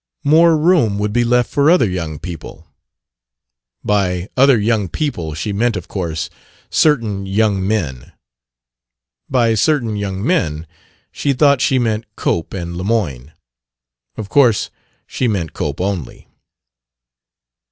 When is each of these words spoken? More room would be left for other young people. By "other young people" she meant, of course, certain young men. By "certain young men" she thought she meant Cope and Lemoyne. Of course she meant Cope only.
More 0.23 0.57
room 0.57 0.97
would 0.97 1.13
be 1.13 1.23
left 1.23 1.51
for 1.51 1.69
other 1.69 1.87
young 1.87 2.17
people. 2.17 2.65
By 3.83 4.29
"other 4.35 4.57
young 4.57 4.89
people" 4.89 5.35
she 5.35 5.53
meant, 5.53 5.77
of 5.77 5.87
course, 5.87 6.27
certain 6.71 7.27
young 7.27 7.67
men. 7.67 8.11
By 9.29 9.53
"certain 9.53 9.95
young 9.95 10.25
men" 10.25 10.65
she 11.11 11.33
thought 11.33 11.61
she 11.61 11.77
meant 11.77 12.07
Cope 12.15 12.51
and 12.51 12.75
Lemoyne. 12.75 13.31
Of 14.17 14.27
course 14.27 14.71
she 15.05 15.27
meant 15.27 15.53
Cope 15.53 15.79
only. 15.79 16.27